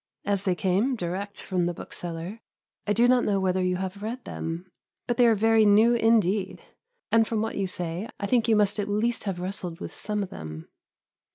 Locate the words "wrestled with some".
9.39-10.23